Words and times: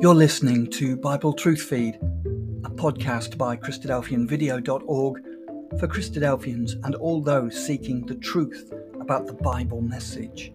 You're 0.00 0.14
listening 0.14 0.70
to 0.74 0.96
Bible 0.96 1.32
Truth 1.32 1.62
Feed, 1.62 1.96
a 1.96 2.70
podcast 2.70 3.36
by 3.36 3.56
Christadelphianvideo.org 3.56 5.22
for 5.80 5.88
Christadelphians 5.88 6.74
and 6.84 6.94
all 6.94 7.20
those 7.20 7.66
seeking 7.66 8.06
the 8.06 8.14
truth 8.14 8.72
about 9.00 9.26
the 9.26 9.32
Bible 9.32 9.80
message. 9.80 10.52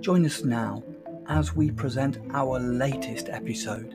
Join 0.00 0.26
us 0.26 0.44
now 0.44 0.84
as 1.28 1.56
we 1.56 1.70
present 1.70 2.18
our 2.34 2.60
latest 2.60 3.30
episode. 3.30 3.94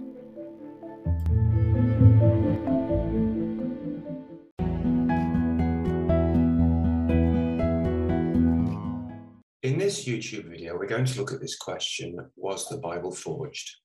In 9.61 9.77
this 9.77 10.05
YouTube 10.05 10.49
video, 10.49 10.75
we're 10.75 10.87
going 10.87 11.05
to 11.05 11.19
look 11.19 11.31
at 11.31 11.41
this 11.41 11.57
question 11.57 12.17
Was 12.35 12.67
the 12.69 12.77
Bible 12.77 13.11
forged? 13.11 13.84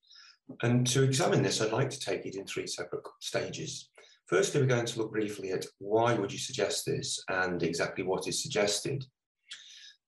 And 0.63 0.87
to 0.89 1.03
examine 1.03 1.43
this, 1.43 1.61
I'd 1.61 1.73
like 1.73 1.91
to 1.91 2.01
take 2.01 2.27
it 2.27 2.37
in 2.37 2.47
three 2.47 2.67
separate 2.67 3.05
stages. 3.21 3.89
Firstly, 4.27 4.61
we're 4.61 4.67
going 4.67 4.87
to 4.87 4.99
look 4.99 5.13
briefly 5.13 5.51
at 5.53 5.67
why 5.79 6.15
would 6.15 6.33
you 6.33 6.39
suggest 6.39 6.87
this 6.87 7.23
and 7.29 7.63
exactly 7.63 8.05
what 8.05 8.29
is 8.29 8.43
suggested. 8.43 9.05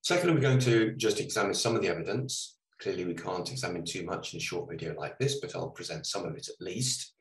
Secondly, 0.03 0.35
we're 0.35 0.41
going 0.41 0.59
to 0.61 0.95
just 0.97 1.21
examine 1.21 1.55
some 1.55 1.75
of 1.75 1.83
the 1.83 1.89
evidence. 1.89 2.57
Clearly, 2.81 3.05
we 3.05 3.15
can't 3.15 3.51
examine 3.51 3.85
too 3.85 4.05
much 4.05 4.33
in 4.33 4.39
a 4.39 4.43
short 4.43 4.69
video 4.71 4.95
like 4.95 5.19
this, 5.19 5.41
but 5.41 5.55
I'll 5.55 5.71
present 5.71 6.07
some 6.07 6.25
of 6.25 6.35
it 6.37 6.49
at 6.49 6.65
least. 6.65 7.15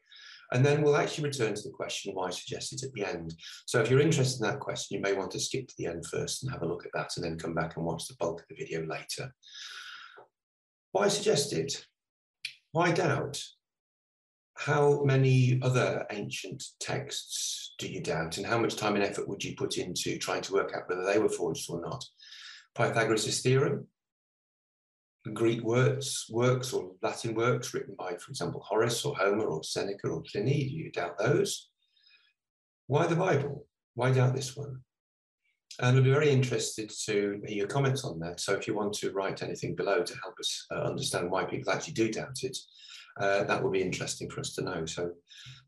And 0.51 0.65
then 0.65 0.81
we'll 0.81 0.97
actually 0.97 1.27
return 1.27 1.53
to 1.53 1.61
the 1.61 1.69
question 1.69 2.13
why 2.13 2.29
suggest 2.29 2.73
it 2.73 2.83
at 2.83 2.91
the 2.93 3.05
end. 3.05 3.33
So 3.65 3.79
if 3.79 3.89
you're 3.89 4.01
interested 4.01 4.43
in 4.43 4.51
that 4.51 4.59
question, 4.59 4.97
you 4.97 5.01
may 5.01 5.13
want 5.13 5.31
to 5.31 5.39
skip 5.39 5.67
to 5.67 5.75
the 5.77 5.85
end 5.85 6.05
first 6.05 6.43
and 6.43 6.51
have 6.51 6.61
a 6.61 6.67
look 6.67 6.85
at 6.85 6.91
that 6.93 7.11
and 7.15 7.23
then 7.23 7.37
come 7.37 7.53
back 7.53 7.77
and 7.77 7.85
watch 7.85 8.07
the 8.07 8.15
bulk 8.19 8.41
of 8.41 8.47
the 8.49 8.55
video 8.55 8.85
later. 8.85 9.33
Why 10.91 11.07
suggest 11.07 11.53
it? 11.53 11.85
Why 12.71 12.91
doubt? 12.91 13.43
How 14.55 15.03
many 15.03 15.59
other 15.61 16.05
ancient 16.11 16.63
texts 16.79 17.73
do 17.79 17.87
you 17.87 18.01
doubt, 18.01 18.37
and 18.37 18.45
how 18.45 18.57
much 18.57 18.75
time 18.75 18.95
and 18.95 19.03
effort 19.03 19.27
would 19.27 19.43
you 19.43 19.55
put 19.55 19.77
into 19.77 20.17
trying 20.17 20.41
to 20.43 20.53
work 20.53 20.73
out 20.75 20.87
whether 20.87 21.03
they 21.03 21.19
were 21.19 21.29
forged 21.29 21.69
or 21.69 21.81
not? 21.81 22.03
Pythagoras' 22.75 23.41
theorem, 23.41 23.87
Greek 25.33 25.61
works, 25.63 26.27
works 26.29 26.73
or 26.73 26.93
Latin 27.01 27.35
works 27.35 27.73
written 27.73 27.95
by, 27.97 28.15
for 28.15 28.29
example, 28.29 28.63
Horace 28.65 29.03
or 29.03 29.15
Homer 29.15 29.45
or 29.45 29.63
Seneca 29.63 30.07
or 30.07 30.23
Pliny. 30.23 30.69
Do 30.69 30.75
you 30.75 30.91
doubt 30.91 31.17
those? 31.17 31.69
Why 32.87 33.07
the 33.07 33.15
Bible? 33.15 33.67
Why 33.95 34.11
doubt 34.11 34.35
this 34.35 34.55
one? 34.55 34.81
And 35.79 35.97
I'd 35.97 36.03
be 36.03 36.11
very 36.11 36.29
interested 36.29 36.91
to 37.05 37.41
hear 37.45 37.57
your 37.57 37.67
comments 37.67 38.03
on 38.03 38.19
that. 38.19 38.39
So 38.39 38.53
if 38.53 38.67
you 38.67 38.75
want 38.75 38.93
to 38.93 39.11
write 39.11 39.41
anything 39.41 39.75
below 39.75 40.03
to 40.03 40.17
help 40.21 40.35
us 40.39 40.65
uh, 40.71 40.81
understand 40.81 41.31
why 41.31 41.45
people 41.45 41.71
actually 41.71 41.93
do 41.93 42.11
doubt 42.11 42.43
it, 42.43 42.57
uh, 43.19 43.43
that 43.43 43.63
would 43.63 43.73
be 43.73 43.81
interesting 43.81 44.29
for 44.29 44.39
us 44.39 44.53
to 44.55 44.63
know. 44.63 44.85
So 44.85 45.11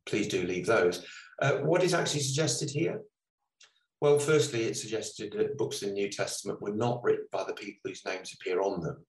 please 0.06 0.28
do 0.28 0.44
leave 0.44 0.66
those. 0.66 1.06
Uh, 1.42 1.58
what 1.60 1.84
is 1.84 1.94
actually 1.94 2.22
suggested 2.22 2.70
here? 2.70 3.02
Well, 4.02 4.20
firstly, 4.20 4.64
it 4.64 4.76
suggested 4.76 5.34
that 5.34 5.58
books 5.58 5.82
in 5.82 5.90
the 5.90 5.96
New 5.96 6.10
Testament 6.10 6.62
were 6.62 6.76
not 6.76 7.02
written 7.04 7.26
by 7.32 7.46
the 7.46 7.54
people 7.54 7.80
whose 7.86 8.06
names 8.06 8.34
appear 8.34 8.62
on 8.62 8.82
them. 8.82 9.06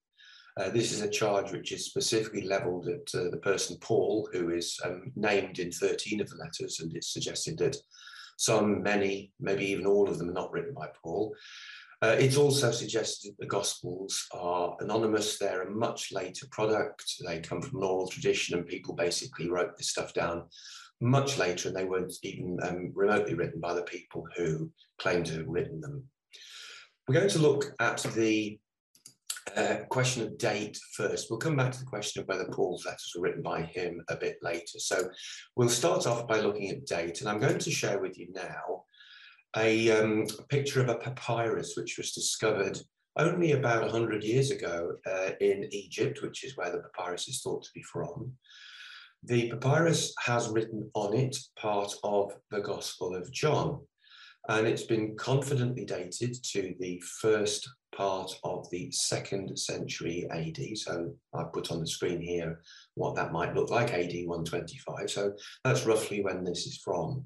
Uh, 0.57 0.71
this 0.71 0.93
is 0.93 1.03
a 1.03 1.11
charge 1.11 1.51
which 1.51 1.73
is 1.73 1.87
specifically 1.87 2.43
levelled 2.43 2.87
at 2.87 3.13
uh, 3.13 3.29
the 3.31 3.41
person 3.43 3.77
Paul, 3.81 4.29
who 4.33 4.51
is 4.51 4.79
um, 4.85 5.11
named 5.17 5.59
in 5.59 5.73
13 5.73 6.21
of 6.21 6.31
the 6.31 6.37
letters, 6.37 6.79
and 6.79 6.95
it's 6.95 7.13
suggested 7.13 7.59
that 7.59 7.77
some, 8.37 8.83
many, 8.83 9.33
maybe 9.41 9.65
even 9.67 9.87
all 9.87 10.09
of 10.09 10.19
them 10.19 10.31
are 10.31 10.35
not 10.35 10.53
written 10.53 10.75
by 10.75 10.89
Paul. 11.03 11.35
Uh, 12.03 12.17
it's 12.19 12.37
also 12.37 12.71
suggested 12.71 13.31
that 13.31 13.39
the 13.39 13.47
Gospels 13.47 14.27
are 14.33 14.77
anonymous. 14.81 15.39
They're 15.39 15.63
a 15.63 15.71
much 15.71 16.13
later 16.13 16.47
product. 16.51 17.05
They 17.25 17.41
come 17.41 17.63
from 17.63 17.79
an 17.79 17.85
oral 17.85 18.09
tradition, 18.09 18.59
and 18.59 18.67
people 18.67 18.95
basically 18.95 19.49
wrote 19.49 19.77
this 19.77 19.89
stuff 19.89 20.13
down 20.13 20.45
much 21.01 21.39
later, 21.39 21.69
and 21.69 21.77
they 21.77 21.85
weren't 21.85 22.13
even 22.23 22.59
um, 22.63 22.93
remotely 22.95 23.35
written 23.35 23.61
by 23.61 23.75
the 23.75 23.83
people 23.83 24.27
who 24.37 24.71
claim 24.99 25.25
to 25.25 25.33
have 25.33 25.47
written 25.47 25.81
them. 25.81 26.05
We're 27.09 27.15
going 27.15 27.29
to 27.31 27.39
look 27.39 27.73
at 27.81 27.99
the 28.15 28.59
question 29.89 30.23
of 30.23 30.39
date 30.39 30.79
first. 30.93 31.29
We'll 31.31 31.39
come 31.39 31.57
back 31.57 31.73
to 31.73 31.79
the 31.79 31.85
question 31.85 32.23
of 32.23 32.29
whether 32.29 32.47
Paul's 32.47 32.85
letters 32.85 33.13
were 33.15 33.23
written 33.23 33.43
by 33.43 33.63
him 33.63 34.03
a 34.09 34.17
bit 34.17 34.39
later. 34.43 34.79
So 34.79 35.09
we'll 35.57 35.69
start 35.69 36.07
off 36.07 36.27
by 36.27 36.41
looking 36.41 36.71
at 36.71 36.87
date, 36.87 37.21
and 37.21 37.29
I'm 37.29 37.41
going 37.41 37.59
to 37.59 37.71
share 37.71 38.01
with 38.01 38.19
you 38.19 38.29
now 38.33 38.85
a, 39.57 39.91
um, 39.93 40.27
picture 40.49 40.83
of 40.83 40.89
a 40.89 40.97
papyrus 40.97 41.75
which 41.77 41.97
was 41.97 42.13
discovered 42.13 42.79
only 43.17 43.53
about 43.53 43.83
100 43.83 44.25
years 44.25 44.51
ago 44.51 44.97
uh, 45.07 45.31
in 45.41 45.69
Egypt, 45.71 46.23
which 46.23 46.45
is 46.45 46.57
where 46.57 46.73
the 46.73 46.83
papyrus 46.83 47.29
is 47.29 47.41
thought 47.41 47.63
to 47.63 47.71
be 47.75 47.83
from. 47.83 48.33
The 49.23 49.51
papyrus 49.51 50.13
has 50.19 50.49
written 50.49 50.91
on 50.95 51.15
it 51.15 51.37
part 51.57 51.95
of 52.03 52.33
the 52.51 52.61
Gospel 52.61 53.15
of 53.15 53.33
John, 53.33 53.81
and 54.49 54.67
it's 54.67 54.83
been 54.83 55.17
confidently 55.17 55.85
dated 55.85 56.37
to 56.45 56.75
the 56.79 57.01
first 57.21 57.69
part 57.97 58.31
of 58.45 58.69
the 58.71 58.91
second 58.91 59.59
century 59.59 60.27
AD. 60.31 60.77
So 60.77 61.15
I 61.35 61.45
put 61.45 61.71
on 61.71 61.81
the 61.81 61.87
screen 61.87 62.21
here 62.21 62.61
what 62.95 63.15
that 63.17 63.33
might 63.33 63.55
look 63.55 63.71
like, 63.71 63.93
AD 63.93 64.13
125. 64.27 65.11
So 65.11 65.33
that's 65.63 65.87
roughly 65.87 66.23
when 66.23 66.45
this 66.45 66.67
is 66.67 66.79
from. 66.79 67.25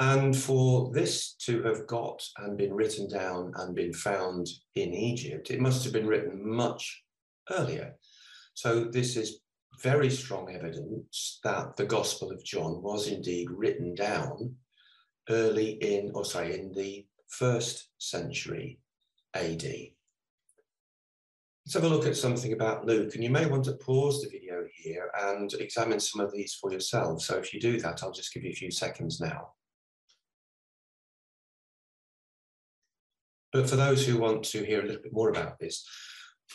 And 0.00 0.36
for 0.36 0.90
this 0.92 1.34
to 1.46 1.62
have 1.62 1.86
got 1.86 2.22
and 2.38 2.58
been 2.58 2.74
written 2.74 3.08
down 3.08 3.52
and 3.56 3.74
been 3.74 3.92
found 3.92 4.48
in 4.74 4.92
Egypt, 4.92 5.50
it 5.50 5.60
must 5.60 5.84
have 5.84 5.92
been 5.92 6.06
written 6.06 6.40
much 6.44 7.02
earlier. 7.50 7.94
So 8.54 8.84
this 8.84 9.16
is 9.16 9.40
very 9.82 10.10
strong 10.10 10.54
evidence 10.54 11.38
that 11.44 11.76
the 11.76 11.86
Gospel 11.86 12.30
of 12.30 12.44
John 12.44 12.82
was 12.82 13.08
indeed 13.08 13.48
written 13.50 13.94
down 13.94 14.56
early 15.28 15.70
in, 15.72 16.12
or 16.14 16.24
sorry, 16.24 16.58
in 16.58 16.72
the 16.72 17.06
first 17.28 17.88
century 17.98 18.78
AD. 19.34 19.64
Let's 21.64 21.74
have 21.74 21.84
a 21.84 21.88
look 21.88 22.06
at 22.06 22.16
something 22.16 22.52
about 22.52 22.86
Luke, 22.86 23.14
and 23.14 23.24
you 23.24 23.30
may 23.30 23.46
want 23.46 23.64
to 23.64 23.72
pause 23.72 24.22
the 24.22 24.28
video 24.28 24.64
here 24.72 25.10
and 25.20 25.52
examine 25.54 25.98
some 25.98 26.20
of 26.20 26.32
these 26.32 26.54
for 26.54 26.72
yourself. 26.72 27.22
So 27.22 27.36
if 27.38 27.52
you 27.52 27.60
do 27.60 27.80
that, 27.80 28.02
I'll 28.02 28.12
just 28.12 28.32
give 28.32 28.44
you 28.44 28.50
a 28.50 28.54
few 28.54 28.70
seconds 28.70 29.20
now. 29.20 29.52
But 33.52 33.68
for 33.68 33.76
those 33.76 34.06
who 34.06 34.18
want 34.18 34.44
to 34.44 34.64
hear 34.64 34.80
a 34.80 34.86
little 34.86 35.02
bit 35.02 35.12
more 35.12 35.30
about 35.30 35.58
this, 35.58 35.84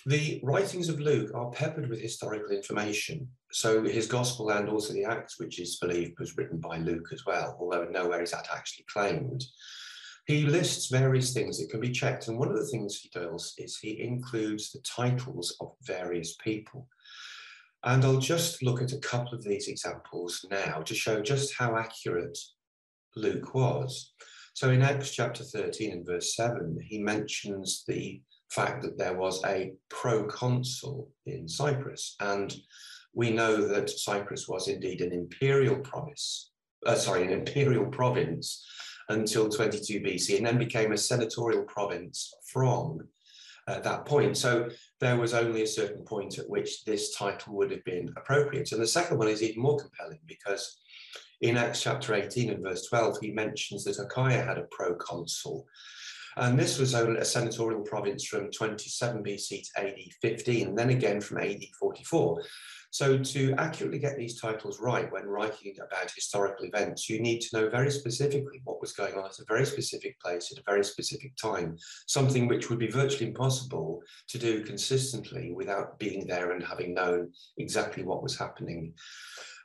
the 0.06 0.40
writings 0.44 0.88
of 0.88 1.00
Luke 1.00 1.32
are 1.34 1.52
peppered 1.52 1.90
with 1.90 2.00
historical 2.00 2.56
information. 2.56 3.28
So 3.51 3.84
his 3.84 4.07
gospel 4.07 4.50
and 4.51 4.69
also 4.69 4.94
the 4.94 5.06
Acts, 5.06 5.39
which 5.39 5.59
is 5.59 5.78
believed 5.78 6.19
was 6.19 6.38
written 6.38 6.59
by 6.59 6.78
Luke 6.78 7.09
as 7.12 7.25
well, 7.25 7.57
although 7.59 7.85
nowhere 7.85 8.22
is 8.22 8.31
that 8.31 8.47
actually 8.53 8.85
claimed. 8.91 9.44
He 10.25 10.45
lists 10.45 10.88
various 10.88 11.34
things 11.34 11.59
that 11.59 11.69
can 11.69 11.81
be 11.81 11.91
checked. 11.91 12.28
And 12.28 12.38
one 12.38 12.50
of 12.50 12.57
the 12.57 12.67
things 12.67 13.00
he 13.00 13.09
does 13.09 13.53
is 13.57 13.78
he 13.78 14.01
includes 14.01 14.72
the 14.72 14.81
titles 14.81 15.56
of 15.59 15.73
various 15.84 16.35
people. 16.44 16.88
And 17.84 18.06
I'll 18.06 18.19
just 18.19 18.61
look 18.61 18.81
at 18.81 18.94
a 18.94 19.00
couple 19.00 19.34
of 19.34 19.44
these 19.44 19.67
examples 19.67 20.45
now 20.50 20.81
to 20.81 20.94
show 20.94 21.22
just 21.22 21.56
how 21.57 21.75
accurate 21.75 22.38
Luke 23.16 23.56
was. 23.56 24.13
So 24.53 24.69
in 24.69 24.81
Acts 24.81 25.11
chapter 25.11 25.44
13 25.44 25.91
and 25.91 26.06
verse 26.06 26.35
7, 26.35 26.78
he 26.88 27.00
mentions 27.00 27.84
the 27.88 28.22
fact 28.50 28.84
that 28.84 28.97
there 28.97 29.16
was 29.17 29.44
a 29.45 29.73
proconsul 29.90 31.09
in 31.25 31.47
Cyprus. 31.47 32.16
And 32.19 32.53
we 33.13 33.31
know 33.31 33.67
that 33.67 33.89
Cyprus 33.89 34.47
was 34.47 34.67
indeed 34.67 35.01
an 35.01 35.11
imperial 35.11 35.77
province, 35.77 36.51
uh, 36.85 36.95
sorry, 36.95 37.23
an 37.23 37.31
imperial 37.31 37.85
province 37.85 38.66
until 39.09 39.49
22 39.49 39.99
BC 39.99 40.38
and 40.38 40.45
then 40.45 40.57
became 40.57 40.91
a 40.91 40.97
senatorial 40.97 41.63
province 41.63 42.33
from 42.51 42.99
uh, 43.67 43.79
that 43.79 44.05
point. 44.05 44.38
So 44.38 44.69
there 44.99 45.17
was 45.17 45.34
only 45.34 45.63
a 45.63 45.67
certain 45.67 46.03
point 46.03 46.40
at 46.40 46.49
which 46.49 46.84
this 46.85 47.16
title 47.16 47.55
would 47.55 47.72
have 47.72 47.84
been 47.84 48.13
appropriate. 48.17 48.72
And 48.72 48.81
the 48.81 48.87
second 48.87 49.17
one 49.17 49.28
is 49.28 49.43
even 49.43 49.61
more 49.61 49.78
compelling 49.78 50.19
because 50.25 50.79
in 51.41 51.57
Acts 51.57 51.81
chapter 51.81 52.14
18 52.14 52.52
and 52.52 52.64
verse 52.64 52.87
12, 52.87 53.17
he 53.22 53.31
mentions 53.31 53.84
that 53.84 53.99
Achaia 53.99 54.43
had 54.43 54.57
a 54.57 54.67
proconsul. 54.72 55.66
And 56.37 56.57
this 56.57 56.79
was 56.79 56.96
only 56.96 57.19
a 57.19 57.25
senatorial 57.25 57.81
province 57.81 58.25
from 58.25 58.52
27 58.52 59.23
BC 59.23 59.64
to 59.75 59.81
AD 59.81 59.97
15, 60.22 60.69
and 60.69 60.78
then 60.78 60.91
again 60.91 61.19
from 61.19 61.40
AD 61.40 61.61
44. 61.78 62.41
So 62.91 63.17
to 63.17 63.53
accurately 63.58 63.99
get 63.99 64.17
these 64.17 64.40
titles 64.40 64.82
right 64.82 65.09
when 65.11 65.26
writing 65.26 65.76
about 65.78 66.11
historical 66.11 66.66
events, 66.66 67.09
you 67.09 67.22
need 67.22 67.40
to 67.40 67.58
know 67.58 67.70
very 67.70 67.90
specifically 67.90 68.59
what 68.66 68.82
was 68.82 68.91
going 68.91 69.16
on 69.16 69.26
at 69.26 69.40
a 69.40 69.46
very 69.47 69.66
specific 69.66 70.20
place 70.20 70.52
at 70.52 70.59
a 70.59 70.70
very 70.70 70.84
specific 70.84 71.35
time, 71.38 71.78
something 72.08 72.49
which 72.49 72.70
would 72.70 72.79
be 72.79 72.91
virtually 72.91 73.28
impossible 73.28 74.02
to 74.28 74.38
do 74.38 74.66
consistently 74.66 75.53
without 75.53 75.97
being 75.99 76.28
there 76.28 76.52
and 76.52 76.64
having 76.64 76.93
known 76.93 77.32
exactly 77.58 78.03
what 78.03 78.22
was 78.22 78.38
happening. 78.38 78.93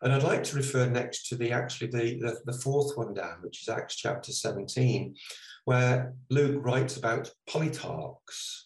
And 0.02 0.12
I'd 0.12 0.22
like 0.22 0.44
to 0.44 0.56
refer 0.56 0.86
next 0.86 1.28
to 1.28 1.36
the 1.36 1.50
actually 1.50 1.88
the, 1.88 2.18
the, 2.20 2.52
the 2.52 2.58
fourth 2.58 2.96
one 2.96 3.12
down, 3.12 3.38
which 3.40 3.62
is 3.62 3.68
Acts 3.68 3.96
chapter 3.96 4.30
17, 4.30 5.16
where 5.64 6.14
Luke 6.30 6.64
writes 6.64 6.96
about 6.96 7.32
politarchs 7.48 8.65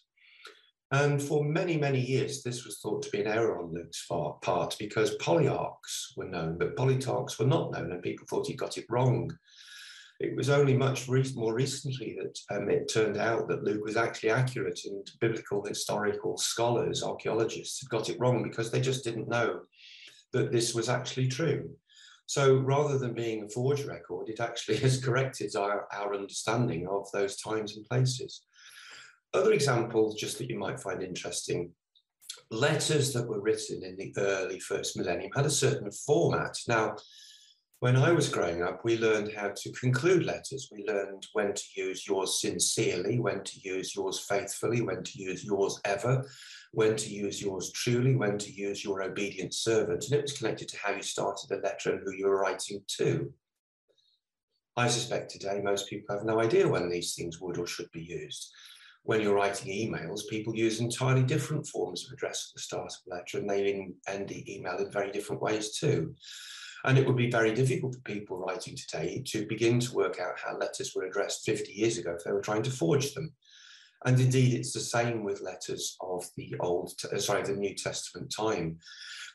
And 0.93 1.23
for 1.23 1.45
many, 1.45 1.77
many 1.77 2.01
years, 2.01 2.43
this 2.43 2.65
was 2.65 2.79
thought 2.79 3.01
to 3.03 3.09
be 3.11 3.21
an 3.21 3.27
error 3.27 3.57
on 3.57 3.73
Luke's 3.73 4.05
part 4.07 4.75
because 4.77 5.15
polyarchs 5.17 6.17
were 6.17 6.27
known, 6.27 6.57
but 6.57 6.75
politarchs 6.75 7.39
were 7.39 7.45
not 7.45 7.71
known, 7.71 7.93
and 7.93 8.03
people 8.03 8.27
thought 8.29 8.47
he 8.47 8.55
got 8.55 8.77
it 8.77 8.85
wrong. 8.89 9.31
It 10.19 10.35
was 10.35 10.49
only 10.49 10.75
much 10.75 11.07
re 11.07 11.23
more 11.33 11.53
recently 11.53 12.17
that 12.21 12.55
um, 12.55 12.69
it 12.69 12.91
turned 12.93 13.17
out 13.17 13.47
that 13.47 13.63
Luke 13.63 13.83
was 13.85 13.95
actually 13.95 14.31
accurate, 14.31 14.81
and 14.83 15.09
biblical 15.21 15.65
historical 15.65 16.37
scholars, 16.37 17.03
archaeologists, 17.03 17.79
had 17.81 17.89
got 17.89 18.09
it 18.09 18.19
wrong 18.19 18.43
because 18.43 18.69
they 18.69 18.81
just 18.81 19.05
didn't 19.05 19.29
know 19.29 19.61
that 20.33 20.51
this 20.51 20.75
was 20.75 20.89
actually 20.89 21.29
true. 21.29 21.69
So 22.25 22.57
rather 22.57 22.97
than 22.97 23.13
being 23.13 23.43
a 23.43 23.49
forged 23.49 23.85
record, 23.85 24.27
it 24.27 24.41
actually 24.41 24.77
has 24.85 25.03
corrected 25.03 25.55
our, 25.55 25.87
our 25.93 26.13
understanding 26.13 26.85
of 26.87 27.07
those 27.13 27.37
times 27.37 27.77
and 27.77 27.85
places. 27.87 28.41
Other 29.33 29.53
examples, 29.53 30.15
just 30.15 30.37
that 30.37 30.49
you 30.49 30.57
might 30.57 30.79
find 30.79 31.01
interesting, 31.01 31.71
letters 32.49 33.13
that 33.13 33.27
were 33.27 33.41
written 33.41 33.83
in 33.83 33.95
the 33.95 34.13
early 34.17 34.59
first 34.59 34.97
millennium 34.97 35.31
had 35.33 35.45
a 35.45 35.49
certain 35.49 35.89
format. 35.91 36.57
Now, 36.67 36.95
when 37.79 37.95
I 37.95 38.11
was 38.11 38.29
growing 38.29 38.61
up, 38.61 38.83
we 38.83 38.97
learned 38.97 39.33
how 39.33 39.53
to 39.55 39.71
conclude 39.71 40.25
letters. 40.25 40.69
We 40.71 40.85
learned 40.85 41.25
when 41.33 41.53
to 41.53 41.63
use 41.75 42.05
yours 42.07 42.41
sincerely, 42.41 43.19
when 43.19 43.43
to 43.43 43.59
use 43.59 43.95
yours 43.95 44.19
faithfully, 44.19 44.81
when 44.81 45.01
to 45.01 45.19
use 45.19 45.45
yours 45.45 45.79
ever, 45.85 46.23
when 46.73 46.95
to 46.97 47.09
use 47.09 47.41
yours 47.41 47.71
truly, 47.71 48.15
when 48.15 48.37
to 48.37 48.51
use 48.51 48.83
your 48.83 49.01
obedient 49.01 49.53
servant. 49.53 50.03
And 50.05 50.13
it 50.13 50.23
was 50.23 50.37
connected 50.37 50.67
to 50.69 50.77
how 50.77 50.91
you 50.91 51.01
started 51.01 51.47
the 51.49 51.57
letter 51.57 51.93
and 51.93 52.01
who 52.03 52.13
you 52.13 52.27
were 52.27 52.41
writing 52.41 52.83
to. 52.97 53.33
I 54.75 54.87
suspect 54.87 55.31
today 55.31 55.61
most 55.63 55.89
people 55.89 56.15
have 56.15 56.25
no 56.25 56.39
idea 56.39 56.67
when 56.67 56.89
these 56.89 57.15
things 57.15 57.39
would 57.39 57.57
or 57.57 57.65
should 57.65 57.91
be 57.91 58.03
used 58.03 58.51
when 59.03 59.21
you're 59.21 59.35
writing 59.35 59.71
emails, 59.71 60.27
people 60.29 60.55
use 60.55 60.79
entirely 60.79 61.23
different 61.23 61.67
forms 61.67 62.05
of 62.05 62.13
address 62.13 62.49
at 62.49 62.55
the 62.55 62.61
start 62.61 62.85
of 62.85 63.11
a 63.11 63.15
letter 63.15 63.39
and 63.39 63.49
they 63.49 63.93
end 64.07 64.27
the 64.27 64.55
email 64.55 64.77
in 64.77 64.91
very 64.91 65.11
different 65.11 65.41
ways 65.41 65.77
too. 65.77 66.13
And 66.83 66.97
it 66.97 67.05
would 67.05 67.15
be 67.15 67.29
very 67.29 67.53
difficult 67.53 67.95
for 67.95 68.01
people 68.01 68.39
writing 68.39 68.75
today 68.75 69.23
to 69.27 69.45
begin 69.45 69.79
to 69.81 69.93
work 69.93 70.19
out 70.19 70.39
how 70.39 70.57
letters 70.57 70.93
were 70.95 71.03
addressed 71.03 71.45
50 71.45 71.71
years 71.71 71.97
ago 71.97 72.15
if 72.17 72.23
they 72.23 72.31
were 72.31 72.41
trying 72.41 72.63
to 72.63 72.71
forge 72.71 73.13
them. 73.13 73.31
And 74.05 74.19
indeed, 74.19 74.55
it's 74.55 74.73
the 74.73 74.79
same 74.79 75.23
with 75.23 75.41
letters 75.41 75.95
of 76.01 76.25
the 76.35 76.55
Old, 76.59 76.91
uh, 77.11 77.19
sorry, 77.19 77.43
the 77.43 77.53
New 77.53 77.75
Testament 77.75 78.33
time. 78.35 78.79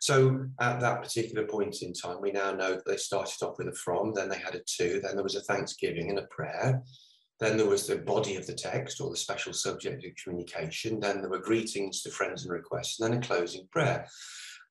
So 0.01 0.47
at 0.61 0.81
that 0.81 1.03
particular 1.03 1.47
point 1.47 1.83
in 1.83 1.93
time, 1.93 2.21
we 2.21 2.33
now 2.33 2.53
know 2.53 2.75
that 2.75 2.85
they 2.85 2.97
started 2.97 3.45
off 3.45 3.59
with 3.59 3.69
a 3.69 3.73
from, 3.73 4.13
then 4.13 4.29
they 4.29 4.39
had 4.39 4.57
a 4.57 4.61
to, 4.79 5.01
then 5.01 5.15
there 5.15 5.23
was 5.23 5.37
a 5.37 5.43
thanksgiving 5.43 6.11
and 6.11 6.19
a 6.19 6.27
prayer. 6.27 6.83
Then 7.39 7.57
there 7.57 7.69
was 7.69 7.87
the 7.87 7.97
body 7.97 8.37
of 8.37 8.47
the 8.47 8.55
text 8.55 9.01
or 9.01 9.11
the 9.11 9.17
special 9.17 9.53
subject 9.53 10.05
of 10.05 10.13
communication. 10.23 11.01
Then 11.01 11.21
there 11.21 11.31
were 11.31 11.39
greetings 11.39 12.03
to 12.03 12.11
friends 12.11 12.45
and 12.45 12.53
requests, 12.53 13.01
and 13.01 13.13
then 13.13 13.19
a 13.19 13.27
closing 13.27 13.67
prayer. 13.71 14.07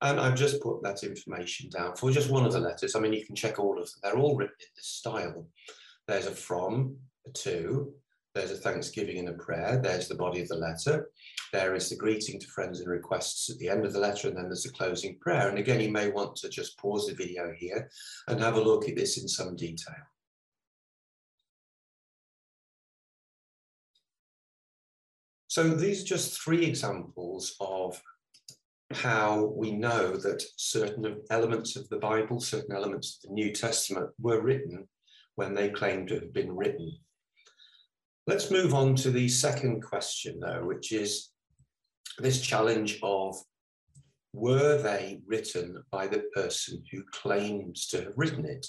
And 0.01 0.19
I've 0.19 0.35
just 0.35 0.61
put 0.61 0.83
that 0.83 1.03
information 1.03 1.69
down 1.69 1.95
for 1.95 2.11
just 2.11 2.29
one 2.29 2.45
of 2.45 2.51
the 2.51 2.59
letters. 2.59 2.95
I 2.95 2.99
mean, 2.99 3.13
you 3.13 3.25
can 3.25 3.35
check 3.35 3.59
all 3.59 3.79
of 3.79 3.85
them. 3.85 3.99
They're 4.03 4.17
all 4.17 4.35
written 4.35 4.55
in 4.59 4.67
this 4.75 4.87
style. 4.87 5.47
There's 6.07 6.27
a 6.27 6.31
from, 6.31 6.97
a 7.27 7.31
to, 7.31 7.93
there's 8.35 8.51
a 8.51 8.55
thanksgiving 8.55 9.19
and 9.19 9.29
a 9.29 9.33
prayer. 9.33 9.79
There's 9.81 10.09
the 10.09 10.15
body 10.15 10.41
of 10.41 10.49
the 10.49 10.57
letter. 10.57 11.09
There 11.53 11.73
is 11.73 11.89
the 11.89 11.95
greeting 11.95 12.37
to 12.39 12.47
friends 12.47 12.81
and 12.81 12.89
requests 12.89 13.49
at 13.49 13.57
the 13.59 13.69
end 13.69 13.85
of 13.85 13.93
the 13.93 13.99
letter, 13.99 14.27
and 14.27 14.35
then 14.35 14.45
there's 14.45 14.65
a 14.65 14.73
closing 14.73 15.17
prayer. 15.19 15.47
And 15.47 15.57
again, 15.57 15.79
you 15.79 15.89
may 15.89 16.09
want 16.09 16.35
to 16.37 16.49
just 16.49 16.77
pause 16.77 17.07
the 17.07 17.15
video 17.15 17.53
here 17.57 17.89
and 18.27 18.41
have 18.41 18.57
a 18.57 18.61
look 18.61 18.89
at 18.89 18.97
this 18.97 19.17
in 19.17 19.27
some 19.29 19.55
detail. 19.55 19.95
So 25.55 25.69
these 25.69 26.01
are 26.01 26.07
just 26.07 26.41
three 26.41 26.65
examples 26.65 27.55
of 27.61 28.01
how 28.91 29.53
we 29.55 29.71
know 29.71 30.17
that 30.17 30.43
certain 30.57 31.21
elements 31.29 31.77
of 31.77 31.87
the 31.87 31.95
Bible, 31.95 32.41
certain 32.41 32.75
elements 32.75 33.15
of 33.15 33.29
the 33.29 33.35
New 33.35 33.53
Testament 33.53 34.09
were 34.19 34.41
written 34.41 34.85
when 35.35 35.53
they 35.53 35.69
claim 35.69 36.07
to 36.07 36.15
have 36.15 36.33
been 36.33 36.53
written. 36.53 36.97
Let's 38.27 38.51
move 38.51 38.73
on 38.73 38.95
to 38.95 39.11
the 39.11 39.29
second 39.29 39.81
question, 39.81 40.41
though, 40.41 40.65
which 40.65 40.91
is 40.91 41.29
this 42.19 42.41
challenge 42.41 42.99
of 43.01 43.37
were 44.33 44.81
they 44.81 45.21
written 45.25 45.81
by 45.89 46.07
the 46.07 46.23
person 46.33 46.83
who 46.91 47.01
claims 47.13 47.87
to 47.91 48.01
have 48.01 48.13
written 48.17 48.45
it? 48.45 48.67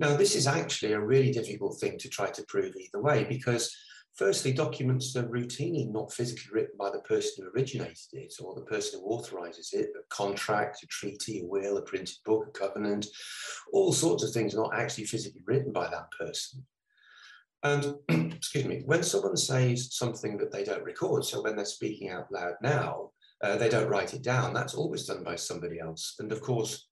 Now, 0.00 0.16
this 0.16 0.34
is 0.34 0.46
actually 0.46 0.94
a 0.94 0.98
really 0.98 1.30
difficult 1.30 1.78
thing 1.78 1.98
to 1.98 2.08
try 2.08 2.30
to 2.30 2.44
prove 2.48 2.74
either 2.74 3.02
way 3.02 3.24
because 3.24 3.70
Firstly, 4.16 4.52
documents 4.52 5.14
are 5.14 5.24
routinely 5.24 5.90
not 5.90 6.10
physically 6.10 6.50
written 6.50 6.74
by 6.78 6.90
the 6.90 7.00
person 7.00 7.44
who 7.44 7.50
originated 7.50 7.98
it 8.12 8.32
or 8.40 8.54
the 8.54 8.62
person 8.62 9.00
who 9.00 9.06
authorises 9.10 9.74
it. 9.74 9.90
A 9.94 10.02
contract, 10.08 10.82
a 10.82 10.86
treaty, 10.86 11.40
a 11.40 11.44
will, 11.44 11.76
a 11.76 11.82
printed 11.82 12.16
book, 12.24 12.46
a 12.48 12.58
covenant, 12.58 13.06
all 13.74 13.92
sorts 13.92 14.24
of 14.24 14.32
things 14.32 14.54
are 14.54 14.62
not 14.62 14.74
actually 14.74 15.04
physically 15.04 15.42
written 15.46 15.70
by 15.70 15.88
that 15.88 16.10
person. 16.18 16.64
And 17.62 17.94
excuse 18.32 18.64
me, 18.64 18.82
when 18.86 19.02
someone 19.02 19.36
says 19.36 19.94
something 19.94 20.38
that 20.38 20.50
they 20.50 20.64
don't 20.64 20.84
record, 20.84 21.26
so 21.26 21.42
when 21.42 21.54
they're 21.54 21.66
speaking 21.66 22.08
out 22.08 22.32
loud 22.32 22.54
now, 22.62 23.10
uh, 23.42 23.56
they 23.56 23.68
don't 23.68 23.88
write 23.88 24.14
it 24.14 24.22
down, 24.22 24.54
that's 24.54 24.74
always 24.74 25.04
done 25.04 25.24
by 25.24 25.36
somebody 25.36 25.78
else. 25.78 26.14
And 26.20 26.32
of 26.32 26.40
course, 26.40 26.88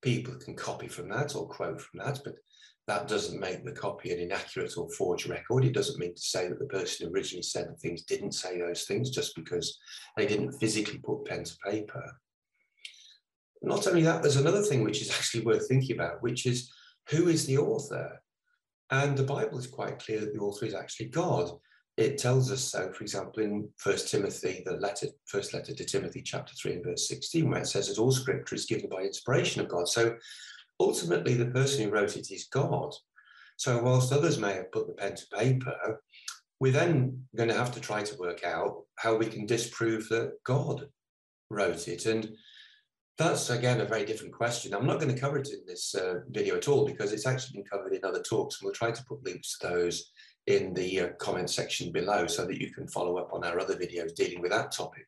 people 0.00 0.34
can 0.36 0.54
copy 0.54 0.88
from 0.88 1.10
that 1.10 1.34
or 1.34 1.46
quote 1.48 1.82
from 1.82 2.00
that, 2.02 2.20
but 2.24 2.36
that 2.86 3.08
doesn't 3.08 3.40
make 3.40 3.64
the 3.64 3.72
copy 3.72 4.12
an 4.12 4.20
inaccurate 4.20 4.76
or 4.76 4.88
forged 4.90 5.28
record. 5.28 5.64
It 5.64 5.74
doesn't 5.74 5.98
mean 5.98 6.14
to 6.14 6.20
say 6.20 6.48
that 6.48 6.58
the 6.58 6.66
person 6.66 7.06
who 7.06 7.12
originally 7.12 7.42
said 7.42 7.68
the 7.68 7.74
things 7.74 8.04
didn't 8.04 8.32
say 8.32 8.60
those 8.60 8.84
things 8.84 9.10
just 9.10 9.34
because 9.34 9.78
they 10.16 10.26
didn't 10.26 10.52
physically 10.52 10.98
put 10.98 11.24
pen 11.24 11.42
to 11.42 11.56
paper. 11.64 12.04
Not 13.62 13.86
only 13.88 14.02
that, 14.02 14.22
there's 14.22 14.36
another 14.36 14.62
thing 14.62 14.84
which 14.84 15.02
is 15.02 15.10
actually 15.16 15.44
worth 15.44 15.66
thinking 15.66 15.96
about, 15.96 16.22
which 16.22 16.46
is 16.46 16.70
who 17.08 17.28
is 17.28 17.46
the 17.46 17.58
author? 17.58 18.20
And 18.90 19.16
the 19.16 19.24
Bible 19.24 19.58
is 19.58 19.66
quite 19.66 19.98
clear 19.98 20.20
that 20.20 20.32
the 20.32 20.40
author 20.40 20.64
is 20.64 20.74
actually 20.74 21.06
God. 21.06 21.50
It 21.96 22.18
tells 22.18 22.52
us 22.52 22.60
so, 22.60 22.92
for 22.92 23.02
example, 23.02 23.42
in 23.42 23.68
First 23.78 24.10
Timothy, 24.10 24.62
the 24.64 24.74
letter, 24.74 25.08
first 25.24 25.54
letter 25.54 25.74
to 25.74 25.84
Timothy, 25.84 26.22
chapter 26.22 26.52
3 26.54 26.74
and 26.74 26.84
verse 26.84 27.08
16, 27.08 27.48
where 27.48 27.62
it 27.62 27.66
says 27.66 27.88
that 27.88 27.98
all 27.98 28.12
scripture 28.12 28.54
is 28.54 28.66
given 28.66 28.88
by 28.90 29.02
inspiration 29.02 29.62
of 29.62 29.68
God. 29.68 29.88
So 29.88 30.14
ultimately 30.80 31.34
the 31.34 31.46
person 31.46 31.84
who 31.84 31.90
wrote 31.90 32.16
it 32.16 32.30
is 32.30 32.48
God. 32.50 32.94
So 33.56 33.82
whilst 33.82 34.12
others 34.12 34.38
may 34.38 34.54
have 34.54 34.72
put 34.72 34.86
the 34.86 34.94
pen 34.94 35.16
to 35.16 35.36
paper, 35.36 36.00
we're 36.60 36.72
then 36.72 37.24
going 37.36 37.48
to 37.48 37.54
have 37.54 37.72
to 37.72 37.80
try 37.80 38.02
to 38.02 38.18
work 38.18 38.44
out 38.44 38.84
how 38.96 39.16
we 39.16 39.26
can 39.26 39.46
disprove 39.46 40.08
that 40.08 40.32
God 40.44 40.88
wrote 41.50 41.88
it. 41.88 42.06
And 42.06 42.30
that's 43.18 43.48
again 43.50 43.80
a 43.80 43.86
very 43.86 44.04
different 44.04 44.34
question. 44.34 44.74
I'm 44.74 44.86
not 44.86 45.00
going 45.00 45.14
to 45.14 45.20
cover 45.20 45.38
it 45.38 45.48
in 45.48 45.60
this 45.66 45.94
uh, 45.94 46.20
video 46.28 46.56
at 46.56 46.68
all 46.68 46.86
because 46.86 47.12
it's 47.12 47.26
actually 47.26 47.58
been 47.58 47.70
covered 47.70 47.94
in 47.94 48.04
other 48.04 48.22
talks. 48.22 48.60
And 48.60 48.66
we'll 48.66 48.74
try 48.74 48.90
to 48.90 49.04
put 49.04 49.24
links 49.24 49.58
to 49.58 49.68
those 49.68 50.10
in 50.46 50.74
the 50.74 51.00
uh, 51.00 51.08
comment 51.18 51.50
section 51.50 51.92
below 51.92 52.26
so 52.26 52.46
that 52.46 52.60
you 52.60 52.72
can 52.72 52.86
follow 52.86 53.16
up 53.16 53.32
on 53.32 53.44
our 53.44 53.58
other 53.58 53.74
videos 53.74 54.14
dealing 54.14 54.40
with 54.40 54.50
that 54.50 54.72
topic. 54.72 55.06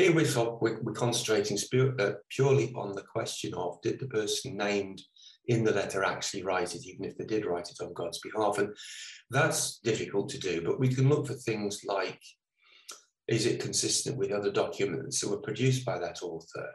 Here 0.00 0.14
we're, 0.14 0.80
we're 0.80 0.94
concentrating 0.94 1.58
uh, 1.98 2.12
purely 2.30 2.72
on 2.74 2.94
the 2.94 3.02
question 3.02 3.52
of 3.52 3.82
did 3.82 4.00
the 4.00 4.06
person 4.06 4.56
named 4.56 5.02
in 5.48 5.62
the 5.62 5.72
letter 5.72 6.02
actually 6.02 6.42
write 6.42 6.74
it, 6.74 6.86
even 6.86 7.04
if 7.04 7.18
they 7.18 7.26
did 7.26 7.44
write 7.44 7.68
it 7.68 7.84
on 7.84 7.92
God's 7.92 8.18
behalf. 8.20 8.56
And 8.56 8.74
that's 9.28 9.78
difficult 9.80 10.30
to 10.30 10.38
do, 10.38 10.62
but 10.62 10.80
we 10.80 10.88
can 10.88 11.10
look 11.10 11.26
for 11.26 11.34
things 11.34 11.82
like 11.84 12.18
is 13.28 13.44
it 13.44 13.60
consistent 13.60 14.16
with 14.16 14.32
other 14.32 14.50
documents 14.50 15.20
that 15.20 15.28
were 15.28 15.42
produced 15.42 15.84
by 15.84 15.98
that 15.98 16.22
author? 16.22 16.70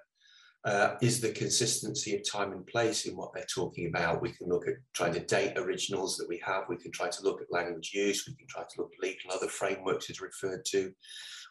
Uh, 0.63 0.96
is 1.01 1.20
the 1.20 1.32
consistency 1.32 2.15
of 2.15 2.22
time 2.32 2.51
and 2.51 2.65
place 2.67 3.05
in 3.08 3.15
what 3.15 3.32
they're 3.34 3.46
talking 3.53 3.88
about? 3.88 4.22
We 4.22 4.34
can 4.34 4.48
look 4.50 4.67
at 4.67 4.75
trying 4.94 5.13
to 5.13 5.20
date 5.20 5.58
originals 5.58 6.17
that 6.17 6.29
we 6.29 6.41
have. 6.46 6.63
We 6.70 6.77
can 6.77 6.91
try 6.91 7.10
to 7.10 7.24
look 7.24 7.41
at 7.41 7.51
language 7.51 7.91
use. 7.94 8.25
We 8.27 8.36
can 8.36 8.48
try 8.48 8.63
to 8.63 8.82
look 8.82 8.91
at 8.98 9.03
legal 9.03 9.32
other 9.32 9.48
frameworks 9.48 10.10
as 10.12 10.22
referred 10.22 10.63
to 10.65 10.91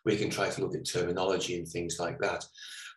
we 0.04 0.16
can 0.16 0.30
try 0.30 0.49
to 0.49 0.61
look 0.61 0.75
at 0.75 0.87
terminology 0.87 1.56
and 1.58 1.66
things 1.66 1.99
like 1.99 2.18
that. 2.20 2.44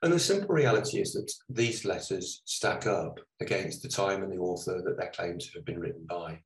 And 0.04 0.14
the 0.14 0.20
simple 0.20 0.54
reality 0.54 1.00
is 1.00 1.14
that 1.14 1.32
these 1.50 1.86
letters 1.86 2.42
stack 2.46 2.86
up 2.86 3.20
against 3.40 3.82
the 3.82 3.90
time 3.90 4.24
and 4.24 4.32
the 4.32 4.38
author 4.38 4.82
that 4.86 4.98
they're 4.98 5.12
claimed 5.12 5.42
to 5.42 5.52
have 5.56 5.66
been 5.66 5.80
written 5.80 6.06
by. 6.08 6.40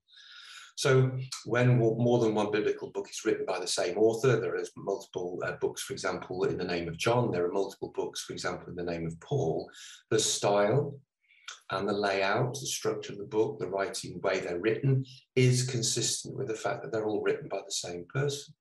So 0.75 1.11
when 1.45 1.77
more 1.77 2.19
than 2.19 2.33
one 2.33 2.51
biblical 2.51 2.89
book 2.91 3.07
is 3.09 3.25
written 3.25 3.45
by 3.45 3.59
the 3.59 3.67
same 3.67 3.97
author, 3.97 4.39
there 4.39 4.55
are 4.55 4.63
multiple 4.77 5.37
uh, 5.45 5.53
books, 5.59 5.83
for 5.83 5.93
example, 5.93 6.45
in 6.45 6.57
the 6.57 6.63
name 6.63 6.87
of 6.87 6.97
John, 6.97 7.29
there 7.29 7.45
are 7.45 7.51
multiple 7.51 7.91
books, 7.93 8.21
for 8.23 8.33
example, 8.33 8.69
in 8.69 8.75
the 8.75 8.83
name 8.91 9.05
of 9.05 9.19
Paul, 9.19 9.69
the 10.09 10.19
style 10.19 10.97
and 11.71 11.87
the 11.87 11.93
layout, 11.93 12.53
the 12.53 12.65
structure 12.65 13.13
of 13.13 13.19
the 13.19 13.25
book, 13.25 13.59
the 13.59 13.67
writing 13.67 14.19
way 14.21 14.39
they're 14.39 14.59
written 14.59 15.05
is 15.35 15.69
consistent 15.69 16.37
with 16.37 16.47
the 16.47 16.55
fact 16.55 16.81
that 16.81 16.91
they're 16.91 17.07
all 17.07 17.21
written 17.21 17.47
by 17.47 17.59
the 17.65 17.71
same 17.71 18.05
person. 18.13 18.53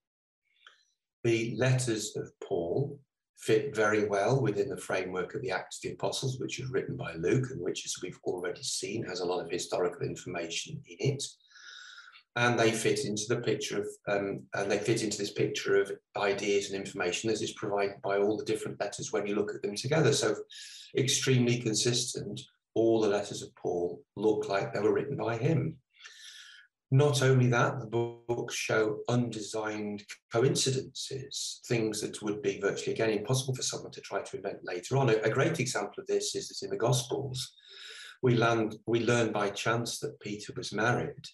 The 1.24 1.54
letters 1.56 2.16
of 2.16 2.30
Paul 2.40 2.98
fit 3.38 3.74
very 3.74 4.06
well 4.06 4.40
within 4.40 4.68
the 4.68 4.76
framework 4.76 5.34
of 5.34 5.42
the 5.42 5.50
Acts 5.50 5.78
of 5.78 5.82
the 5.82 5.94
Apostles, 5.94 6.38
which 6.38 6.60
is 6.60 6.70
written 6.70 6.96
by 6.96 7.14
Luke 7.14 7.46
and 7.50 7.60
which, 7.60 7.84
as 7.84 7.96
we've 8.02 8.18
already 8.24 8.62
seen, 8.62 9.04
has 9.04 9.20
a 9.20 9.24
lot 9.24 9.44
of 9.44 9.50
historical 9.50 10.06
information 10.06 10.80
in 10.86 11.12
it. 11.12 11.24
and 12.36 12.58
they 12.58 12.70
fit 12.70 13.04
into 13.04 13.24
the 13.28 13.40
picture 13.40 13.80
of 13.80 13.88
um, 14.08 14.42
and 14.54 14.70
they 14.70 14.78
fit 14.78 15.02
into 15.02 15.18
this 15.18 15.32
picture 15.32 15.80
of 15.80 15.90
ideas 16.16 16.70
and 16.70 16.80
information 16.80 17.28
that 17.28 17.42
is 17.42 17.52
provided 17.52 18.00
by 18.02 18.18
all 18.18 18.36
the 18.36 18.44
different 18.44 18.78
letters 18.80 19.12
when 19.12 19.26
you 19.26 19.34
look 19.34 19.52
at 19.54 19.62
them 19.62 19.74
together 19.74 20.12
so 20.12 20.34
extremely 20.96 21.58
consistent 21.58 22.40
all 22.74 23.00
the 23.00 23.08
letters 23.08 23.42
of 23.42 23.54
paul 23.56 24.00
look 24.16 24.48
like 24.48 24.72
they 24.72 24.80
were 24.80 24.94
written 24.94 25.16
by 25.16 25.36
him 25.36 25.76
not 26.92 27.22
only 27.22 27.46
that 27.46 27.78
the 27.78 27.86
books 28.26 28.54
show 28.54 28.98
undesigned 29.08 30.02
coincidences 30.32 31.60
things 31.66 32.00
that 32.00 32.20
would 32.20 32.42
be 32.42 32.58
virtually 32.60 32.92
again 32.92 33.10
impossible 33.10 33.54
for 33.54 33.62
someone 33.62 33.92
to 33.92 34.00
try 34.00 34.20
to 34.20 34.36
invent 34.36 34.58
later 34.64 34.96
on 34.96 35.08
a, 35.08 35.30
great 35.30 35.60
example 35.60 35.94
of 35.98 36.06
this 36.06 36.34
is 36.34 36.48
that 36.48 36.64
in 36.64 36.70
the 36.70 36.76
gospels 36.76 37.52
we 38.22 38.36
we 38.86 39.00
learn 39.04 39.30
by 39.30 39.48
chance 39.50 39.98
that 40.00 40.18
peter 40.20 40.52
was 40.56 40.72
married 40.72 41.24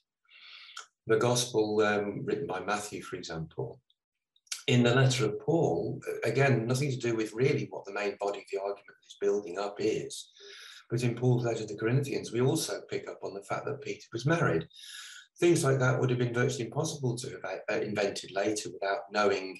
the 1.07 1.17
gospel 1.17 1.81
um, 1.83 2.25
written 2.25 2.47
by 2.47 2.61
Matthew, 2.61 3.03
for 3.03 3.17
example, 3.17 3.81
in 4.67 4.83
the 4.83 4.95
letter 4.95 5.27
of 5.27 5.39
Paul, 5.41 6.01
again, 6.25 6.67
nothing 6.67 6.91
to 6.91 6.97
do 6.97 7.15
with 7.15 7.33
really 7.33 7.69
what 7.71 7.85
the 7.85 7.93
main 7.93 8.17
body 8.19 8.41
of 8.41 8.45
the 8.53 8.59
argument 8.59 8.99
is 9.07 9.17
building 9.21 9.59
up 9.59 9.77
is. 9.79 10.33
But 10.91 11.05
in 11.05 11.15
Paul's 11.15 11.45
letter 11.45 11.61
to 11.61 11.67
the 11.67 11.79
Corinthians, 11.79 12.33
we 12.33 12.41
also 12.41 12.81
pick 12.91 13.09
up 13.09 13.21
on 13.23 13.35
the 13.35 13.43
fact 13.43 13.67
that 13.67 13.83
Peter 13.83 14.07
was 14.13 14.27
married. 14.27 14.67
Things 15.39 15.65
like 15.65 15.79
that 15.79 16.01
would 16.01 16.11
have 16.11 16.19
been 16.19 16.35
virtually 16.35 16.67
impossible 16.67 17.17
to 17.17 17.31
have 17.31 17.61
uh, 17.71 17.81
invented 17.83 18.31
later 18.33 18.71
without 18.73 19.01
knowing 19.13 19.59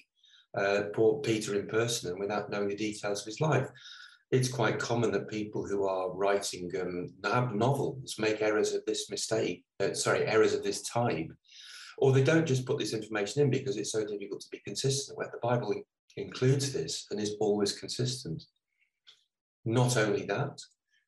uh, 0.57 0.83
Peter 1.23 1.59
in 1.59 1.67
person 1.67 2.11
and 2.11 2.19
without 2.19 2.49
knowing 2.49 2.69
the 2.69 2.75
details 2.75 3.21
of 3.21 3.25
his 3.25 3.41
life. 3.41 3.67
It's 4.31 4.49
quite 4.49 4.79
common 4.79 5.11
that 5.11 5.29
people 5.29 5.65
who 5.65 5.87
are 5.87 6.11
writing 6.13 6.69
um, 6.81 7.13
novels 7.23 8.15
make 8.17 8.41
errors 8.41 8.73
of 8.73 8.83
this 8.85 9.09
mistake, 9.09 9.63
uh, 9.79 9.93
sorry, 9.93 10.25
errors 10.25 10.53
of 10.53 10.63
this 10.63 10.81
type 10.81 11.29
or 11.97 12.11
they 12.11 12.23
don't 12.23 12.45
just 12.45 12.65
put 12.65 12.77
this 12.77 12.93
information 12.93 13.41
in 13.41 13.49
because 13.49 13.77
it's 13.77 13.91
so 13.91 14.05
difficult 14.05 14.41
to 14.41 14.49
be 14.51 14.59
consistent, 14.59 15.17
where 15.17 15.29
the 15.31 15.39
Bible 15.41 15.73
includes 16.15 16.71
this 16.71 17.07
and 17.09 17.19
is 17.19 17.35
always 17.39 17.77
consistent. 17.77 18.43
Not 19.65 19.97
only 19.97 20.25
that, 20.27 20.61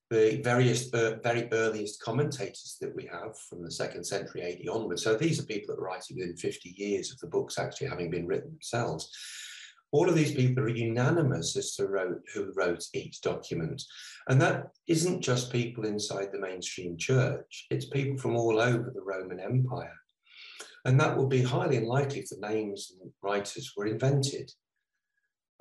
the 0.10 0.42
various 0.44 0.92
uh, 0.94 1.18
very 1.24 1.48
earliest 1.52 2.02
commentators 2.02 2.78
that 2.82 2.96
we 2.96 3.06
have 3.06 3.38
from 3.38 3.64
the 3.64 3.72
second 3.72 4.04
century 4.04 4.42
AD 4.42 4.68
onwards, 4.68 5.04
so 5.04 5.16
these 5.16 5.40
are 5.40 5.46
people 5.46 5.74
that 5.74 5.82
are 5.82 5.86
writing 5.86 6.18
within 6.18 6.36
50 6.36 6.74
years 6.78 7.12
of 7.12 7.20
the 7.20 7.28
books 7.28 7.60
actually 7.60 7.88
having 7.88 8.10
been 8.10 8.26
written 8.26 8.52
themselves. 8.52 9.12
All 9.92 10.08
of 10.08 10.16
these 10.16 10.34
people 10.34 10.64
are 10.64 10.70
unanimous 10.70 11.56
as 11.58 11.76
to 11.76 11.88
wrote, 11.88 12.22
who 12.34 12.52
wrote 12.56 12.86
each 12.94 13.22
document. 13.22 13.82
And 14.28 14.40
that 14.42 14.68
isn't 14.88 15.22
just 15.22 15.52
people 15.52 15.86
inside 15.86 16.30
the 16.32 16.40
mainstream 16.40 16.96
church, 16.98 17.68
it's 17.72 17.86
people 17.86 18.18
from 18.18 18.36
all 18.36 18.60
over 18.60 18.92
the 18.94 19.02
Roman 19.02 19.40
Empire. 19.40 19.96
And 20.86 21.00
that 21.00 21.18
would 21.18 21.30
be 21.30 21.42
highly 21.42 21.78
unlikely 21.78 22.20
if 22.20 22.30
the 22.30 22.48
names 22.48 22.94
and 23.02 23.12
writers 23.22 23.74
were 23.76 23.88
invented. 23.88 24.52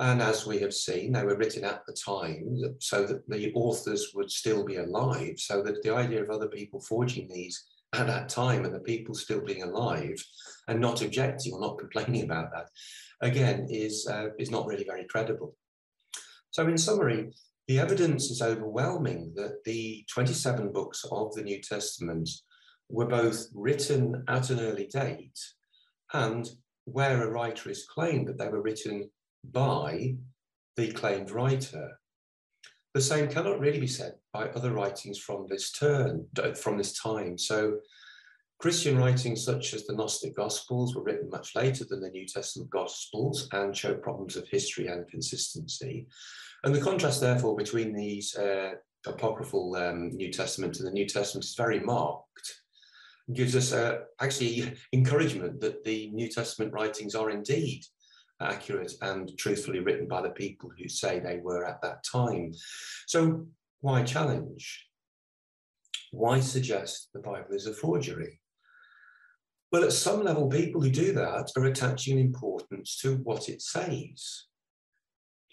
And 0.01 0.23
as 0.23 0.47
we 0.47 0.61
have 0.61 0.75
seen, 0.75 1.13
they 1.13 1.25
were 1.25 1.37
written 1.37 1.65
at 1.65 1.83
the 1.87 1.93
time 1.93 2.57
so 2.79 3.05
that 3.05 3.29
the 3.29 3.53
authors 3.55 4.13
would 4.15 4.31
still 4.31 4.65
be 4.65 4.77
alive, 4.77 5.35
so 5.39 5.61
that 5.63 5.83
the 5.83 5.95
idea 5.95 6.23
of 6.23 6.31
other 6.31 6.47
people 6.47 6.81
forging 6.81 7.29
these 7.29 7.65
at 7.95 8.07
that 8.07 8.29
time 8.29 8.65
and 8.65 8.75
the 8.75 8.81
people 8.81 9.15
still 9.15 9.41
being 9.41 9.63
alive 9.63 10.23
and 10.69 10.81
not 10.81 11.03
objecting 11.03 11.53
or 11.53 11.61
not 11.61 11.79
complaining 11.79 12.23
about 12.23 12.53
that, 12.53 12.69
again, 13.23 13.67
is, 13.71 14.07
uh, 14.07 14.29
is 14.39 14.53
not 14.53 14.67
really 14.67 14.85
very 14.85 15.05
credible. 15.05 15.57
So, 16.51 16.69
in 16.69 16.79
summary, 16.79 17.33
the 17.67 17.81
evidence 17.81 18.31
is 18.31 18.41
overwhelming 18.41 19.33
that 19.35 19.65
the 19.65 20.05
27 20.13 20.73
books 20.73 21.05
of 21.11 21.35
the 21.35 21.43
New 21.43 21.61
Testament 21.61 22.29
were 22.89 23.07
both 23.07 23.47
written 23.53 24.25
at 24.29 24.51
an 24.51 24.61
early 24.61 24.87
date 24.87 25.39
and 26.15 26.49
where 26.85 27.23
a 27.23 27.31
writer 27.31 27.69
is 27.69 27.87
claimed 27.87 28.29
that 28.29 28.39
they 28.39 28.49
were 28.49 28.63
written 28.63 29.11
by 29.45 30.17
the 30.77 30.93
claimed 30.93 31.31
writer. 31.31 31.99
The 32.95 33.01
same 33.01 33.29
cannot 33.29 33.61
really 33.61 33.81
be 33.81 33.87
said 33.87 34.15
by 34.33 34.49
other 34.49 34.73
writings 34.73 35.19
from 35.19 35.47
this 35.49 35.73
turn, 35.73 36.27
from 36.57 36.79
this 36.79 36.99
time. 36.99 37.39
So 37.39 37.79
Christian 38.59 38.97
writings 38.97 39.45
such 39.45 39.75
as 39.75 39.87
the 39.87 39.95
Gnostic 39.95 40.35
Gospels 40.35 40.95
were 40.95 41.03
written 41.03 41.29
much 41.31 41.55
later 41.55 41.85
than 41.85 42.01
the 42.01 42.11
New 42.11 42.27
Testament 42.27 42.71
Gospels 42.71 43.49
and 43.53 43.77
show 43.77 43.95
problems 43.95 44.37
of 44.37 44.49
history 44.49 44.89
and 44.89 45.07
consistency. 45.09 46.09
And 46.65 46.75
the 46.75 46.81
contrast, 46.81 47.21
therefore, 47.21 47.55
between 47.55 47.95
these 47.95 48.35
uh, 48.37 48.73
apocryphal 49.07 49.77
um, 49.77 50.11
New 50.17 50.33
Testament 50.33 50.79
and 50.79 50.89
the 50.89 50.93
New 50.93 51.07
Testament 51.07 51.45
is 51.45 51.55
very 51.55 51.81
marked 51.81 52.55
gives 53.33 53.55
us 53.55 53.73
uh, 53.73 53.99
actually 54.21 54.73
encouragement 54.93 55.61
that 55.61 55.85
the 55.85 56.11
New 56.13 56.29
Testament 56.29 56.73
writings 56.73 57.15
are 57.15 57.31
indeed 57.31 57.85
accurate 58.41 58.93
and 59.03 59.37
truthfully 59.39 59.81
written 59.81 60.07
by 60.07 60.23
the 60.23 60.31
people 60.31 60.71
who 60.77 60.89
say 60.89 61.19
they 61.19 61.39
were 61.43 61.65
at 61.65 61.83
that 61.83 62.05
time. 62.05 62.53
So, 63.07 63.47
why 63.81 64.03
challenge? 64.03 64.87
Why 66.11 66.41
suggest 66.41 67.11
the 67.13 67.21
Bible 67.21 67.53
is 67.53 67.67
a 67.67 67.73
forgery? 67.73 68.41
Well, 69.71 69.85
at 69.85 69.93
some 69.93 70.25
level, 70.25 70.49
people 70.49 70.81
who 70.81 70.91
do 70.91 71.13
that 71.13 71.53
are 71.57 71.65
attaching 71.67 72.19
importance 72.19 72.99
to 73.03 73.17
what 73.17 73.49
it 73.49 73.61
says. 73.61 74.45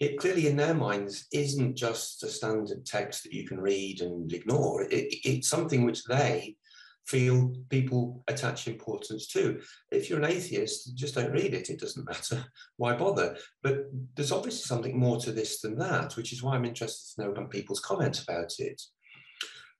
It 0.00 0.18
clearly, 0.18 0.46
in 0.46 0.56
their 0.56 0.74
minds, 0.74 1.26
isn't 1.32 1.76
just 1.76 2.22
a 2.22 2.28
standard 2.28 2.84
text 2.86 3.24
that 3.24 3.32
you 3.32 3.46
can 3.46 3.60
read 3.60 4.00
and 4.00 4.32
ignore. 4.32 4.82
It, 4.82 5.14
it's 5.24 5.48
something 5.48 5.84
which 5.84 6.04
they 6.04 6.56
feel 7.06 7.54
people 7.68 8.24
attach 8.28 8.66
importance 8.66 9.26
to. 9.28 9.60
If 9.90 10.10
you're 10.10 10.18
an 10.18 10.30
atheist, 10.30 10.96
just 10.96 11.14
don't 11.14 11.32
read 11.32 11.54
it, 11.54 11.70
it 11.70 11.80
doesn't 11.80 12.06
matter. 12.08 12.44
Why 12.76 12.94
bother? 12.94 13.36
But 13.62 13.86
there's 14.14 14.32
obviously 14.32 14.62
something 14.62 14.98
more 14.98 15.18
to 15.20 15.32
this 15.32 15.60
than 15.60 15.78
that, 15.78 16.16
which 16.16 16.32
is 16.32 16.42
why 16.42 16.54
I'm 16.54 16.64
interested 16.64 17.14
to 17.14 17.22
know 17.22 17.32
about 17.32 17.50
people's 17.50 17.80
comments 17.80 18.22
about 18.22 18.52
it. 18.58 18.82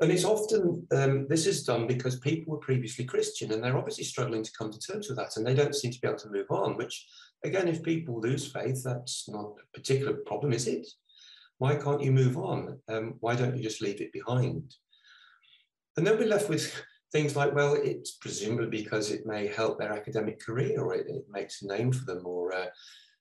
And 0.00 0.12
it's 0.12 0.24
often, 0.24 0.86
um, 0.92 1.26
this 1.28 1.46
is 1.46 1.64
done 1.64 1.86
because 1.86 2.20
people 2.20 2.52
were 2.52 2.58
previously 2.58 3.06
Christian 3.06 3.52
and 3.52 3.64
they're 3.64 3.78
obviously 3.78 4.04
struggling 4.04 4.42
to 4.42 4.52
come 4.56 4.70
to 4.70 4.78
terms 4.78 5.08
with 5.08 5.16
that 5.16 5.36
and 5.36 5.46
they 5.46 5.54
don't 5.54 5.74
seem 5.74 5.90
to 5.90 6.00
be 6.00 6.06
able 6.06 6.18
to 6.18 6.30
move 6.30 6.46
on, 6.50 6.76
which, 6.76 7.06
again, 7.44 7.66
if 7.66 7.82
people 7.82 8.20
lose 8.20 8.52
faith, 8.52 8.82
that's 8.84 9.26
not 9.26 9.54
a 9.58 9.78
particular 9.78 10.12
problem, 10.26 10.52
is 10.52 10.66
it? 10.66 10.86
Why 11.58 11.76
can't 11.76 12.02
you 12.02 12.12
move 12.12 12.36
on? 12.36 12.78
Um, 12.88 13.14
why 13.20 13.36
don't 13.36 13.56
you 13.56 13.62
just 13.62 13.80
leave 13.80 14.02
it 14.02 14.12
behind? 14.12 14.74
And 15.96 16.06
then 16.06 16.18
we're 16.18 16.28
left 16.28 16.50
with 16.50 16.74
things 17.12 17.36
like, 17.36 17.54
well, 17.54 17.74
it's 17.74 18.12
presumably 18.12 18.82
because 18.82 19.10
it 19.10 19.26
may 19.26 19.46
help 19.46 19.78
their 19.78 19.92
academic 19.92 20.40
career 20.40 20.80
or 20.80 20.94
it, 20.94 21.06
it 21.08 21.24
makes 21.30 21.62
a 21.62 21.66
name 21.66 21.92
for 21.92 22.04
them 22.04 22.26
or, 22.26 22.52
uh, 22.54 22.66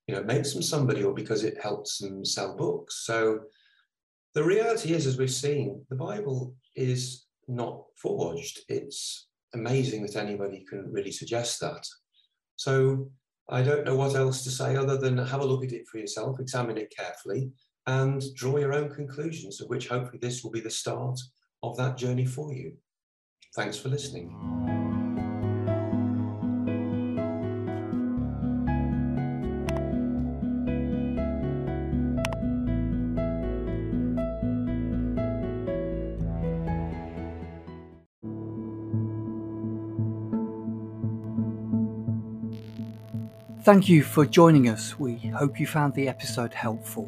you 0.08 0.16
know, 0.16 0.24
makes 0.24 0.54
them 0.54 0.62
somebody 0.62 1.04
or 1.04 1.14
because 1.14 1.44
it 1.44 1.62
helps 1.62 2.00
them 2.00 2.26
sell 2.26 2.56
books. 2.56 3.06
So 3.06 3.42
the 4.34 4.44
reality 4.44 4.94
is, 4.94 5.08
as 5.08 5.18
we've 5.18 5.32
seen, 5.32 5.86
the 5.90 5.96
Bible 5.96 6.56
is 6.76 7.26
not 7.48 7.84
forged. 7.96 8.60
It's 8.68 9.28
amazing 9.54 10.06
that 10.06 10.16
anybody 10.16 10.66
can 10.68 10.92
really 10.92 11.12
suggest 11.12 11.60
that. 11.62 11.88
So 12.56 13.10
I 13.50 13.62
don't 13.62 13.86
know 13.86 13.96
what 13.96 14.16
else 14.16 14.44
to 14.44 14.50
say 14.50 14.76
other 14.76 14.98
than 14.98 15.18
have 15.18 15.42
a 15.42 15.46
look 15.46 15.64
at 15.64 15.72
it 15.72 15.88
for 15.88 16.00
yourself, 16.00 16.40
examine 16.40 16.78
it 16.78 16.94
carefully, 16.96 17.52
and 17.88 18.24
draw 18.36 18.58
your 18.58 18.74
own 18.74 18.90
conclusions, 18.90 19.62
of 19.62 19.70
which 19.70 19.88
hopefully 19.88 20.20
this 20.22 20.44
will 20.44 20.52
be 20.52 20.62
the 20.62 20.70
start 20.70 21.20
of 21.62 21.78
that 21.78 21.98
journey 21.98 22.26
for 22.26 22.54
you. 22.54 22.74
Thanks 23.56 23.78
for 23.78 23.88
listening. 23.88 24.36
Thank 43.64 43.88
you 43.88 44.04
for 44.04 44.26
joining 44.26 44.68
us. 44.68 45.00
We 45.00 45.16
hope 45.16 45.62
you 45.62 45.66
found 45.66 45.94
the 45.94 46.10
episode 46.10 46.54
helpful. 46.54 47.08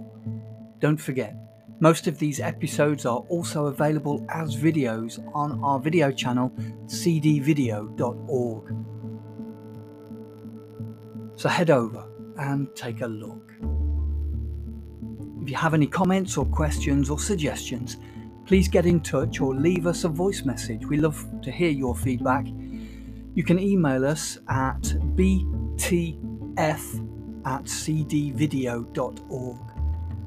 Don't 0.79 0.97
forget, 0.97 1.35
most 1.79 2.07
of 2.07 2.17
these 2.17 2.39
episodes 2.39 3.05
are 3.05 3.19
also 3.29 3.67
available 3.67 4.25
as 4.29 4.55
videos 4.55 5.19
on 5.35 5.63
our 5.63 5.79
video 5.79 6.11
channel 6.11 6.51
cdvideo.org. 6.85 8.75
So 11.35 11.49
head 11.49 11.69
over 11.69 12.07
and 12.39 12.75
take 12.75 13.01
a 13.01 13.07
look. 13.07 13.53
If 15.43 15.51
you 15.51 15.55
have 15.55 15.75
any 15.75 15.87
comments 15.87 16.35
or 16.35 16.45
questions 16.45 17.11
or 17.11 17.19
suggestions, 17.19 17.97
please 18.47 18.67
get 18.67 18.85
in 18.85 19.01
touch 19.01 19.39
or 19.39 19.53
leave 19.53 19.85
us 19.85 20.03
a 20.03 20.09
voice 20.09 20.45
message. 20.45 20.85
We 20.85 20.97
love 20.97 21.23
to 21.43 21.51
hear 21.51 21.69
your 21.69 21.95
feedback. 21.95 22.47
You 23.35 23.43
can 23.43 23.59
email 23.59 24.03
us 24.03 24.39
at 24.49 24.81
btf 25.15 26.17
at 27.45 27.63
cdvideo.org. 27.65 29.66